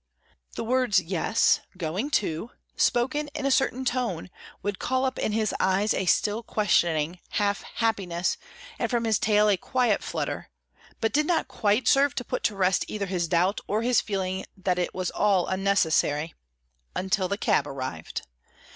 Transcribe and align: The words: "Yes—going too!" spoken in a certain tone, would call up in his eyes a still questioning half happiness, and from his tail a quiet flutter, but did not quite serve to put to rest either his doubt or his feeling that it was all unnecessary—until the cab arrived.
The 0.55 0.63
words: 0.63 0.99
"Yes—going 0.99 2.09
too!" 2.09 2.49
spoken 2.75 3.27
in 3.35 3.45
a 3.45 3.51
certain 3.51 3.85
tone, 3.85 4.31
would 4.63 4.79
call 4.79 5.05
up 5.05 5.19
in 5.19 5.31
his 5.31 5.53
eyes 5.59 5.93
a 5.93 6.07
still 6.07 6.41
questioning 6.41 7.19
half 7.33 7.61
happiness, 7.61 8.35
and 8.79 8.89
from 8.89 9.03
his 9.03 9.19
tail 9.19 9.47
a 9.47 9.57
quiet 9.57 10.01
flutter, 10.01 10.49
but 11.01 11.13
did 11.13 11.27
not 11.27 11.47
quite 11.47 11.87
serve 11.87 12.15
to 12.15 12.23
put 12.25 12.41
to 12.45 12.55
rest 12.55 12.83
either 12.87 13.05
his 13.05 13.27
doubt 13.27 13.61
or 13.67 13.83
his 13.83 14.01
feeling 14.01 14.43
that 14.57 14.79
it 14.79 14.95
was 14.95 15.11
all 15.11 15.45
unnecessary—until 15.45 17.27
the 17.27 17.37
cab 17.37 17.67
arrived. 17.67 18.25